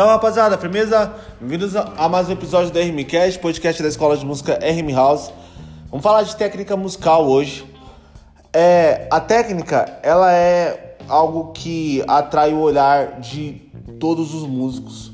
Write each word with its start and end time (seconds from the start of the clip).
Salve 0.00 0.14
rapaziada, 0.14 0.56
firmeza? 0.56 1.14
Bem-vindos 1.38 1.76
a 1.76 2.08
mais 2.08 2.26
um 2.26 2.32
episódio 2.32 2.70
da 2.70 2.80
RMCast, 2.80 3.38
podcast 3.38 3.82
da 3.82 3.88
Escola 3.90 4.16
de 4.16 4.24
Música 4.24 4.58
RM 4.58 4.94
House. 4.94 5.30
Vamos 5.90 6.02
falar 6.02 6.22
de 6.22 6.34
técnica 6.36 6.74
musical 6.74 7.28
hoje. 7.28 7.66
É, 8.50 9.06
a 9.10 9.20
técnica, 9.20 9.98
ela 10.02 10.32
é 10.32 10.96
algo 11.06 11.52
que 11.52 12.02
atrai 12.08 12.54
o 12.54 12.60
olhar 12.60 13.20
de 13.20 13.60
todos 13.98 14.32
os 14.32 14.48
músicos. 14.48 15.12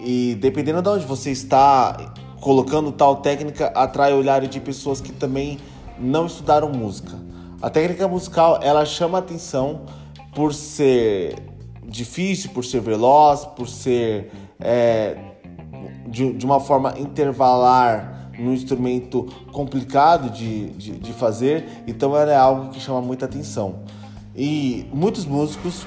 E 0.00 0.36
dependendo 0.40 0.80
de 0.80 0.88
onde 0.90 1.06
você 1.06 1.32
está 1.32 2.14
colocando 2.40 2.92
tal 2.92 3.16
técnica, 3.16 3.72
atrai 3.74 4.12
o 4.12 4.18
olhar 4.18 4.46
de 4.46 4.60
pessoas 4.60 5.00
que 5.00 5.10
também 5.10 5.58
não 5.98 6.26
estudaram 6.26 6.68
música. 6.70 7.18
A 7.60 7.68
técnica 7.68 8.06
musical, 8.06 8.60
ela 8.62 8.84
chama 8.84 9.18
atenção 9.18 9.86
por 10.32 10.54
ser 10.54 11.34
difícil, 11.90 12.50
por 12.50 12.64
ser 12.64 12.80
veloz, 12.80 13.44
por 13.44 13.68
ser 13.68 14.30
é, 14.60 15.18
de, 16.06 16.32
de, 16.32 16.46
uma 16.46 16.60
forma 16.60 16.94
intervalar 16.98 18.30
no 18.38 18.54
instrumento 18.54 19.24
complicado 19.52 20.30
de, 20.30 20.70
de, 20.70 20.92
de 20.92 21.12
fazer, 21.12 21.66
então 21.86 22.16
é 22.16 22.34
algo 22.34 22.70
que 22.70 22.80
chama 22.80 23.02
muita 23.02 23.26
atenção. 23.26 23.80
E 24.34 24.86
muitos 24.92 25.26
músicos 25.26 25.84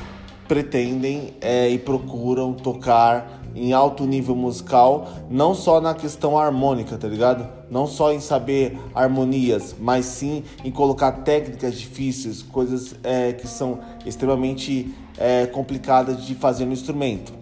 pretendem 0.48 1.34
é, 1.42 1.70
e 1.70 1.80
procuram 1.80 2.54
tocar 2.54 3.43
em 3.56 3.74
alto 3.74 4.06
nível 4.06 4.36
musical, 4.36 5.08
não 5.30 5.54
só 5.54 5.80
na 5.80 5.94
questão 5.94 6.38
harmônica, 6.38 6.98
tá 6.98 7.08
ligado? 7.08 7.48
Não 7.70 7.88
só 7.88 8.12
em 8.12 8.20
saber 8.20 8.78
harmonias, 8.94 9.76
mas 9.80 10.06
sim 10.06 10.44
em 10.64 10.72
colocar 10.72 11.12
técnicas 11.24 11.80
difíceis, 11.80 12.42
coisas 12.42 12.96
é, 13.04 13.34
que 13.34 13.48
são 13.48 13.80
extremamente 14.06 14.94
é, 15.18 15.46
complicadas 15.46 16.26
de 16.26 16.36
fazer 16.36 16.66
no 16.66 16.74
instrumento. 16.74 17.34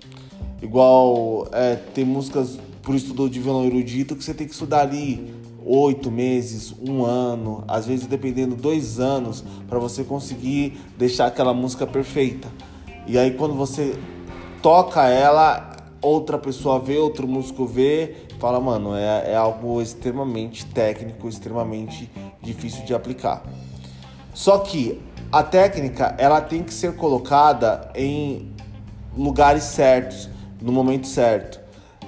Igual 0.62 1.48
é, 1.52 1.76
tem 1.76 2.06
músicas 2.06 2.60
por 2.82 2.96
estudo 2.96 3.30
de 3.30 3.40
violão 3.40 3.66
erudito 3.66 4.16
que 4.16 4.24
você 4.24 4.34
tem 4.34 4.48
que 4.48 4.54
estudar 4.54 4.82
ali 4.82 5.34
oito 5.64 6.10
meses, 6.10 6.74
um 6.82 7.06
ano, 7.06 7.64
às 7.68 7.86
vezes 7.86 8.08
dependendo 8.08 8.56
dois 8.56 9.00
anos 9.00 9.44
para 9.70 9.78
você 9.80 10.04
conseguir 10.04 10.80
deixar 10.98 11.28
aquela 11.28 11.54
música 11.54 11.86
perfeita. 11.86 12.48
E 13.08 13.18
aí 13.18 13.32
quando 13.32 13.54
você 13.54 13.96
toca 14.62 15.08
ela, 15.08 15.71
outra 16.02 16.38
pessoa 16.38 16.80
vê, 16.80 16.98
outro 16.98 17.28
músico 17.28 17.66
vê, 17.66 18.16
fala, 18.40 18.60
mano, 18.60 18.96
é, 18.96 19.32
é 19.32 19.36
algo 19.36 19.82
extremamente 19.82 20.66
técnico, 20.66 21.28
extremamente 21.28 22.10
difícil 22.42 22.84
de 22.86 22.94
aplicar. 22.94 23.44
Só 24.34 24.60
que 24.60 25.02
a 25.32 25.44
técnica 25.44 26.16
ela 26.18 26.42
tem 26.42 26.64
que 26.64 26.74
ser 26.74 26.96
colocada 26.96 27.92
em 27.96 28.52
lugares 29.16 29.64
certos, 29.64 30.30
no 30.62 30.72
momento 30.72 31.08
certo. 31.08 31.60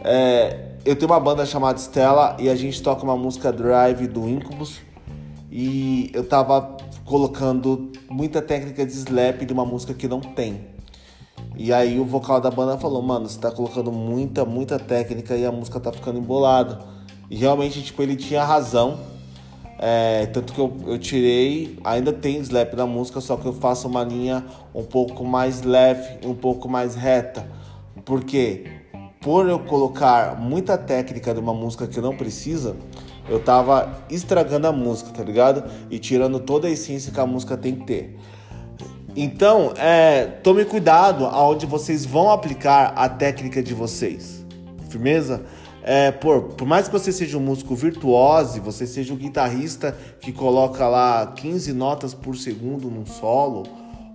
É, 0.04 0.72
eu 0.86 0.96
tenho 0.96 1.12
uma 1.12 1.20
banda 1.20 1.46
chamada 1.46 1.80
Stella 1.80 2.36
e 2.40 2.50
a 2.50 2.56
gente 2.56 2.82
toca 2.82 3.04
uma 3.04 3.16
música 3.16 3.52
Drive 3.52 4.08
do 4.08 4.28
Incubus 4.28 4.82
e 5.52 6.10
eu 6.14 6.26
tava 6.26 6.78
colocando 7.06 7.92
muita 8.10 8.42
técnica 8.42 8.86
de 8.86 8.92
slap 8.94 9.46
de 9.46 9.54
uma 9.54 9.66
música 9.66 9.94
que 9.94 10.08
não 10.08 10.20
tem. 10.20 10.73
E 11.56 11.72
aí 11.72 12.00
o 12.00 12.06
vocal 12.06 12.42
da 12.42 12.50
banda 12.50 12.78
falou, 12.78 13.02
mano, 13.02 13.30
você 13.30 13.40
tá 13.40 13.52
colocando 13.52 13.92
muita, 13.92 14.44
muita 14.44 14.80
técnica 14.80 15.36
e 15.36 15.46
a 15.46 15.52
música 15.52 15.80
tá 15.80 15.92
ficando 15.92 16.18
embolada. 16.18 16.80
E 17.30 17.36
realmente, 17.36 17.82
tipo, 17.82 18.02
ele 18.02 18.16
tinha 18.16 18.44
razão. 18.44 19.00
É, 19.80 20.28
tanto 20.28 20.54
que 20.54 20.60
eu, 20.60 20.74
eu 20.88 20.98
tirei, 20.98 21.78
ainda 21.84 22.14
tem 22.14 22.38
slap 22.40 22.74
na 22.74 22.86
música, 22.86 23.20
só 23.20 23.36
que 23.36 23.46
eu 23.46 23.54
faço 23.54 23.88
uma 23.88 24.04
linha 24.04 24.46
um 24.74 24.84
pouco 24.84 25.26
mais 25.26 25.62
leve, 25.62 26.26
um 26.26 26.34
pouco 26.34 26.70
mais 26.70 26.96
reta. 26.96 27.46
Porque 28.06 28.66
por 29.22 29.48
eu 29.48 29.60
colocar 29.60 30.40
muita 30.40 30.78
técnica 30.78 31.34
de 31.34 31.40
uma 31.40 31.54
música 31.54 31.88
que 31.88 32.00
não 32.02 32.16
precisa, 32.16 32.76
eu 33.30 33.40
tava 33.40 34.04
estragando 34.10 34.68
a 34.68 34.72
música, 34.72 35.12
tá 35.12 35.24
ligado? 35.24 35.64
E 35.90 35.98
tirando 35.98 36.40
toda 36.40 36.68
a 36.68 36.72
essência 36.72 37.12
que 37.12 37.20
a 37.20 37.26
música 37.26 37.56
tem 37.56 37.76
que 37.76 37.86
ter. 37.86 38.20
Então, 39.16 39.74
é, 39.78 40.26
tome 40.26 40.66
cuidado 40.66 41.26
aonde 41.26 41.68
vocês 41.68 42.04
vão 42.04 42.32
aplicar 42.32 42.94
a 42.96 43.08
técnica 43.08 43.62
de 43.62 43.74
vocês. 43.74 44.44
Firmeza? 44.90 45.44
É, 45.84 46.12
por, 46.12 46.44
por 46.54 46.66
mais 46.66 46.88
que 46.88 46.94
você 46.94 47.12
seja 47.12 47.38
um 47.38 47.42
músico 47.42 47.76
virtuoso, 47.76 48.60
você 48.62 48.88
seja 48.88 49.14
um 49.14 49.18
guitarrista 49.18 49.96
que 50.20 50.32
coloca 50.32 50.88
lá 50.88 51.28
15 51.28 51.74
notas 51.74 52.14
por 52.14 52.36
segundo 52.36 52.90
num 52.90 53.06
solo, 53.06 53.64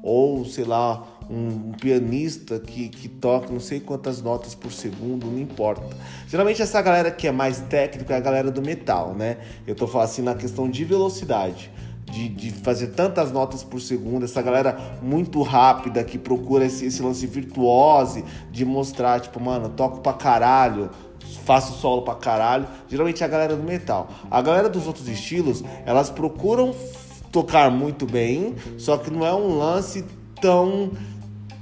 ou 0.02 0.44
sei 0.44 0.64
lá, 0.64 1.06
um, 1.30 1.72
pianista 1.72 2.58
que, 2.58 2.88
que 2.88 3.08
toca 3.08 3.52
não 3.52 3.60
sei 3.60 3.78
quantas 3.78 4.20
notas 4.20 4.54
por 4.54 4.72
segundo, 4.72 5.26
não 5.26 5.38
importa. 5.38 5.96
Geralmente 6.26 6.60
essa 6.60 6.80
galera 6.82 7.10
que 7.10 7.28
é 7.28 7.32
mais 7.32 7.60
técnica 7.60 8.14
é 8.14 8.16
a 8.16 8.20
galera 8.20 8.50
do 8.50 8.62
metal, 8.62 9.14
né? 9.14 9.36
Eu 9.64 9.76
tô 9.76 9.86
falando 9.86 10.06
assim 10.06 10.22
na 10.22 10.34
questão 10.34 10.68
de 10.68 10.84
velocidade 10.84 11.70
de, 12.10 12.28
de, 12.28 12.50
fazer 12.50 12.88
tantas 12.88 13.30
notas 13.32 13.62
por 13.62 13.80
segundo, 13.80 14.24
essa 14.24 14.40
galera 14.42 14.98
muito 15.02 15.42
rápida 15.42 16.02
que 16.04 16.18
procura 16.18 16.64
esse, 16.64 16.86
esse 16.86 17.02
lance 17.02 17.26
virtuose 17.26 18.24
de 18.50 18.64
mostrar, 18.64 19.20
tipo, 19.20 19.40
mano, 19.40 19.68
toco 19.70 20.00
pra 20.00 20.12
caralho, 20.12 20.90
faço 21.44 21.74
solo 21.74 22.02
pra 22.02 22.14
caralho. 22.14 22.66
Geralmente 22.88 23.22
é 23.22 23.26
a 23.26 23.28
galera 23.28 23.56
do 23.56 23.62
metal. 23.62 24.08
A 24.30 24.40
galera 24.40 24.68
dos 24.68 24.86
outros 24.86 25.08
estilos, 25.08 25.62
elas 25.84 26.10
procuram 26.10 26.74
tocar 27.30 27.70
muito 27.70 28.06
bem, 28.06 28.54
só 28.78 28.96
que 28.96 29.10
não 29.10 29.26
é 29.26 29.34
um 29.34 29.58
lance 29.58 30.04
tão 30.40 30.92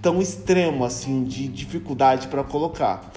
tão 0.03 0.21
extremo 0.21 0.84
assim 0.84 1.25
de 1.25 1.49
dificuldade 1.49 2.28
para 2.28 2.45
colocar. 2.45 3.11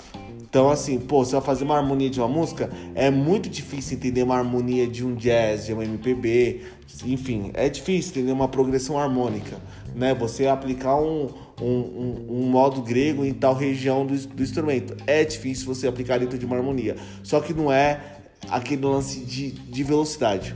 Então, 0.50 0.72
assim, 0.72 0.98
pô, 0.98 1.24
você 1.24 1.34
vai 1.34 1.42
fazer 1.42 1.64
uma 1.64 1.78
harmonia 1.78 2.10
de 2.10 2.20
uma 2.20 2.28
música, 2.28 2.72
é 2.96 3.12
muito 3.12 3.48
difícil 3.48 3.98
entender 3.98 4.24
uma 4.24 4.36
harmonia 4.36 4.88
de 4.88 5.06
um 5.06 5.14
jazz, 5.14 5.68
de 5.68 5.74
um 5.76 5.82
MPB, 5.82 6.62
enfim, 7.06 7.52
é 7.54 7.70
difícil 7.70 8.14
entender 8.14 8.32
uma 8.32 8.48
progressão 8.48 8.98
harmônica, 8.98 9.58
né? 9.96 10.16
Você 10.16 10.48
aplicar 10.48 10.96
um, 10.96 11.30
um, 11.62 11.66
um, 11.66 12.26
um 12.30 12.50
modo 12.50 12.82
grego 12.82 13.24
em 13.24 13.32
tal 13.32 13.54
região 13.54 14.06
do, 14.08 14.18
do, 14.28 14.42
instrumento. 14.42 14.98
É 15.06 15.24
difícil 15.24 15.68
você 15.68 15.88
aplicar 15.88 16.20
dentro 16.20 16.38
de 16.38 16.48
uma 16.48 16.58
harmonia. 16.58 16.96
Só 17.22 17.40
que 17.40 17.54
não 17.54 17.72
é 17.72 18.18
aquele 18.50 18.84
lance 18.84 19.20
de, 19.20 19.52
de 19.52 19.84
velocidade. 19.84 20.56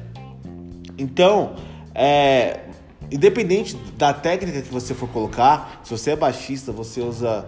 Então, 0.97 1.55
é, 1.93 2.61
independente 3.13 3.75
da 3.95 4.11
técnica 4.11 4.61
que 4.63 4.73
você 4.73 4.95
for 4.95 5.07
colocar, 5.07 5.79
se 5.83 5.91
você 5.91 6.11
é 6.11 6.15
baixista, 6.15 6.71
você 6.71 6.99
usa 6.99 7.45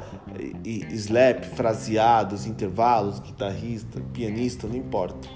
slap, 0.63 1.43
fraseados, 1.55 2.45
intervalos, 2.45 3.19
guitarrista, 3.19 3.99
pianista, 4.13 4.67
não 4.67 4.75
importa. 4.75 5.27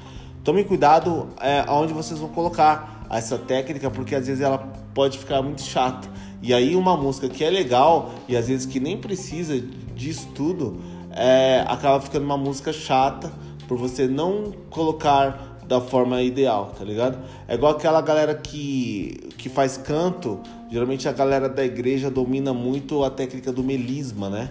Tome 0.44 0.63
cuidado 0.63 1.29
é, 1.41 1.63
aonde 1.66 1.94
vocês 1.94 2.19
vão 2.19 2.29
colocar 2.29 3.07
essa 3.09 3.39
técnica, 3.39 3.89
porque 3.89 4.13
às 4.13 4.28
vezes 4.28 4.41
ela 4.41 4.59
pode 4.94 5.18
ficar 5.18 5.41
muito 5.41 5.63
chata. 5.63 6.07
E 6.44 6.53
aí 6.53 6.75
uma 6.75 6.95
música 6.95 7.28
que 7.28 7.44
é 7.44 7.50
legal 7.50 8.12
e 8.28 8.38
às 8.38 8.47
vezes 8.47 8.68
que 8.68 8.79
nem 8.79 8.97
precisa 8.97 9.59
disso 9.95 10.28
tudo, 10.35 10.79
é, 11.12 11.66
acaba 11.68 12.00
ficando 12.00 12.23
uma 12.23 12.38
música 12.38 12.72
chata 12.72 13.31
por 13.68 13.78
você 13.78 14.07
não 14.07 14.53
colocar 14.69 15.48
da 15.69 15.80
forma 15.80 16.19
ideal, 16.24 16.74
tá 16.75 16.84
ligado? 16.84 17.19
É 17.47 17.53
igual 17.53 17.74
aquela 17.74 18.02
galera 18.02 18.34
que, 18.34 19.30
que 19.38 19.47
faz 19.47 19.78
canto, 19.78 20.40
geralmente 20.68 21.07
a 21.07 21.12
galera 21.12 21.47
da 21.47 21.63
igreja 21.63 22.09
domina 22.09 22.52
muito 22.52 23.03
a 23.03 23.09
técnica 23.12 23.52
do 23.52 23.63
melisma, 23.63 24.31
né? 24.31 24.50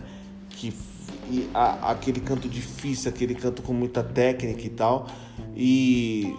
Que 0.50 0.72
a, 1.52 1.90
aquele 1.90 2.20
canto 2.20 2.48
difícil, 2.48 3.10
aquele 3.10 3.34
canto 3.34 3.62
com 3.62 3.72
muita 3.72 4.00
técnica 4.00 4.62
e 4.62 4.68
tal. 4.68 5.08
E 5.56 6.36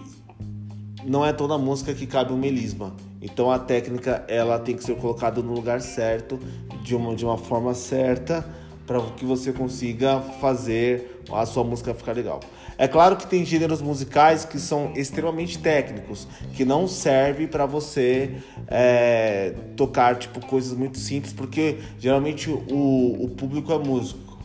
não 1.06 1.26
é 1.26 1.34
toda 1.34 1.58
música 1.58 1.94
que 1.94 2.08
cabe 2.08 2.32
um 2.32 2.38
melisma. 2.38 2.96
Então 3.22 3.52
a 3.52 3.60
técnica 3.60 4.24
ela 4.30 4.58
tem 4.60 4.78
que 4.78 4.84
ser 4.86 4.96
colocada 4.96 5.42
no 5.42 5.52
lugar 5.52 5.82
certo, 5.82 6.40
de 6.82 6.96
uma, 6.96 7.14
de 7.14 7.25
uma 7.25 7.38
forma 7.38 7.74
certa, 7.74 8.48
para 8.89 9.00
que 9.12 9.24
você 9.24 9.53
consiga 9.53 10.19
fazer 10.41 11.21
a 11.31 11.45
sua 11.45 11.63
música 11.63 11.94
ficar 11.94 12.13
legal. 12.13 12.39
É 12.75 12.88
claro 12.88 13.15
que 13.18 13.27
tem 13.27 13.45
gêneros 13.45 13.83
musicais 13.83 14.45
que 14.45 14.57
são 14.57 14.94
extremamente 14.95 15.59
técnicos, 15.59 16.27
que 16.56 16.65
não 16.65 16.88
serve 16.88 17.45
para 17.45 17.68
você 17.68 18.38
é, 18.68 19.53
tocar 19.77 20.18
tipo 20.18 20.44
coisas 20.44 20.75
muito 20.75 20.97
simples, 20.97 21.31
porque 21.31 21.77
geralmente 22.00 22.50
o, 22.50 23.25
o 23.25 23.30
público 23.30 23.71
é 23.71 23.77
músico. 23.77 24.39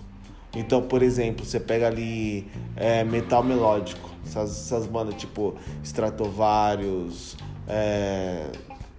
Então, 0.55 0.83
por 0.83 1.03
exemplo, 1.03 1.47
você 1.47 1.59
pega 1.59 1.87
ali 1.87 2.47
é, 2.77 3.03
metal 3.03 3.43
melódico, 3.43 4.11
essas, 4.27 4.51
essas 4.51 4.87
bandas 4.87 5.15
tipo 5.15 5.55
Stratovarius, 5.83 7.35
é, 7.67 8.51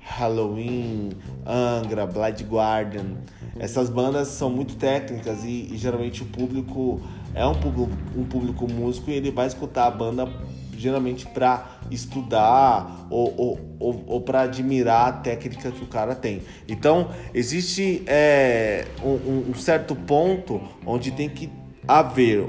Halloween, 0.06 1.10
Angra, 1.46 2.06
Blind 2.06 2.42
Guardian. 2.44 3.18
Essas 3.60 3.90
bandas 3.90 4.28
são 4.30 4.50
muito 4.50 4.76
técnicas 4.76 5.44
e, 5.44 5.70
e 5.72 5.78
geralmente 5.78 6.22
o 6.22 6.26
público 6.26 7.02
é 7.34 7.46
um 7.46 7.56
público, 7.56 7.92
um 8.16 8.24
público 8.24 8.72
músico 8.72 9.10
e 9.10 9.14
ele 9.14 9.32
vai 9.32 9.48
escutar 9.48 9.88
a 9.88 9.92
banda 9.92 10.32
geralmente 10.78 11.26
para 11.26 11.80
estudar 11.90 13.08
ou, 13.10 13.34
ou, 13.38 13.60
ou, 13.80 14.04
ou 14.08 14.22
para 14.22 14.42
admirar 14.42 15.08
a 15.08 15.12
técnica 15.14 15.72
que 15.72 15.84
o 15.84 15.88
cara 15.88 16.14
tem. 16.14 16.42
Então 16.68 17.10
existe 17.34 18.04
é, 18.06 18.86
um, 19.04 19.50
um, 19.52 19.56
certo 19.56 19.96
ponto 19.96 20.62
onde 20.86 21.12
tem 21.12 21.30
que 21.30 21.50
haver 21.88 22.48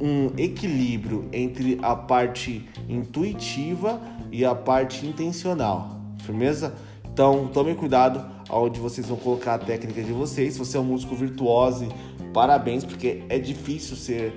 um 0.00 0.32
equilíbrio 0.36 1.28
entre 1.32 1.78
a 1.82 1.94
parte 1.94 2.68
intuitiva 2.88 4.00
e 4.32 4.44
a 4.44 4.54
parte 4.54 5.06
intencional. 5.06 5.98
Firmeza? 6.22 6.74
Então, 7.18 7.48
tome 7.52 7.74
cuidado 7.74 8.24
aonde 8.48 8.78
vocês 8.78 9.08
vão 9.08 9.16
colocar 9.16 9.54
a 9.54 9.58
técnica 9.58 10.00
de 10.04 10.12
vocês. 10.12 10.52
Se 10.52 10.58
você 10.60 10.76
é 10.76 10.80
um 10.80 10.84
músico 10.84 11.16
virtuoso, 11.16 11.88
parabéns, 12.32 12.84
porque 12.84 13.24
é 13.28 13.40
difícil 13.40 13.96
ser 13.96 14.32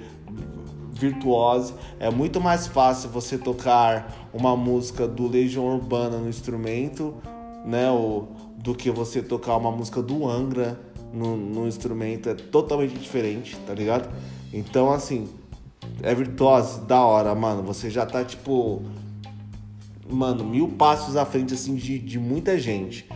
virtuoso. 0.91 1.75
É 1.99 2.09
muito 2.09 2.41
mais 2.41 2.65
fácil 2.65 3.11
você 3.11 3.37
tocar 3.37 4.31
uma 4.33 4.57
música 4.57 5.07
do 5.07 5.27
Legião 5.27 5.75
Urbana 5.75 6.17
no 6.17 6.27
instrumento, 6.27 7.13
né? 7.63 7.91
Ou, 7.91 8.29
do 8.57 8.73
que 8.73 8.89
você 8.89 9.21
tocar 9.21 9.57
uma 9.57 9.71
música 9.71 10.01
do 10.01 10.27
Angra 10.27 10.81
no, 11.13 11.37
no 11.37 11.67
instrumento. 11.67 12.29
É 12.29 12.33
totalmente 12.33 12.97
diferente, 12.97 13.55
tá 13.57 13.75
ligado? 13.75 14.09
Então, 14.51 14.91
assim, 14.91 15.29
é 16.01 16.15
virtuoso, 16.15 16.81
da 16.85 16.99
hora, 17.05 17.35
mano. 17.35 17.61
Você 17.61 17.91
já 17.91 18.07
tá, 18.07 18.25
tipo, 18.25 18.81
mano, 20.11 20.43
mil 20.43 20.67
passos 20.69 21.15
à 21.15 21.25
frente, 21.25 21.53
assim, 21.53 21.75
de, 21.75 21.97
de 21.99 22.19
muita 22.19 22.59
gente. 22.59 23.07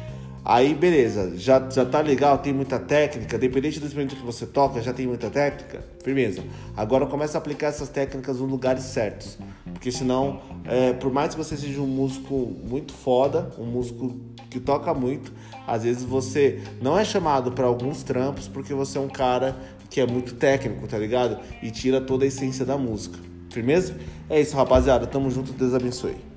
Aí, 0.47 0.75
beleza, 0.75 1.36
já, 1.36 1.68
já 1.71 1.83
tá 1.83 2.01
legal, 2.01 2.38
tem 2.38 2.53
muita 2.53 2.77
técnica, 2.77 3.36
dependente 3.36 3.80
do 3.80 3.88
instrumento 3.88 4.15
que 4.15 4.21
você 4.21 4.45
toca, 4.45 4.80
já 4.80 4.94
tem 4.94 5.07
muita 5.07 5.27
técnica, 5.27 5.83
firmeza. 6.03 6.44
Agora 6.77 7.07
começa 7.07 7.36
a 7.36 7.39
aplicar 7.39 7.69
essas 7.69 7.89
técnicas 7.89 8.39
nos 8.39 8.47
lugares 8.47 8.83
certos. 8.83 9.39
Porque 9.74 9.92
senão, 9.92 10.39
é, 10.65 10.94
por 10.94 11.12
mais 11.12 11.33
que 11.33 11.44
você 11.44 11.57
seja 11.57 11.81
um 11.81 11.88
músico 11.88 12.56
muito 12.63 12.94
foda, 12.94 13.50
um 13.57 13.65
músico 13.65 14.15
que 14.51 14.59
toca 14.59 14.94
muito, 14.94 15.33
às 15.65 15.83
vezes 15.83 16.03
você 16.03 16.62
não 16.80 16.95
é 16.95 17.03
chamado 17.03 17.51
para 17.51 17.65
alguns 17.65 18.03
trampos 18.03 18.47
porque 18.47 18.71
você 18.71 19.00
é 19.00 19.01
um 19.01 19.09
cara 19.09 19.56
que 19.89 20.00
é 20.00 20.06
muito 20.06 20.36
técnico, 20.36 20.88
tá 20.88 21.00
ligado? 21.00 21.39
E 21.63 21.71
tira 21.71 22.00
toda 22.00 22.24
a 22.24 22.27
essência 22.27 22.63
da 22.63 22.77
música. 22.77 23.18
Firmeza? 23.50 23.95
É 24.30 24.39
isso, 24.39 24.56
rapaziada. 24.56 25.07
Tamo 25.07 25.31
junto, 25.31 25.53
Deus 25.53 25.74
abençoe. 25.74 26.34